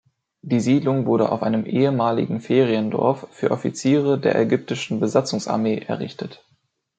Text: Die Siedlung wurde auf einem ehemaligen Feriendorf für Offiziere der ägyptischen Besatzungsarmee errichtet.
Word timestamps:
Die 0.41 0.59
Siedlung 0.59 1.05
wurde 1.05 1.31
auf 1.31 1.43
einem 1.43 1.63
ehemaligen 1.67 2.41
Feriendorf 2.41 3.27
für 3.29 3.51
Offiziere 3.51 4.19
der 4.19 4.33
ägyptischen 4.35 4.99
Besatzungsarmee 4.99 5.77
errichtet. 5.77 6.43